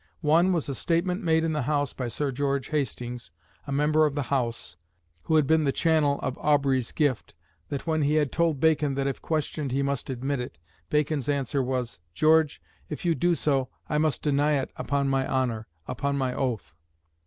[0.25, 3.29] One was a statement made in the House by Sir George Hastings,
[3.67, 4.75] a member of the House,
[5.25, 7.35] who had been the channel of Awbry's gift,
[7.69, 10.57] that when he had told Bacon that if questioned he must admit it,
[10.89, 12.59] Bacon's answer was: "George,
[12.89, 16.73] if you do so, I must deny it upon my honour upon my oath."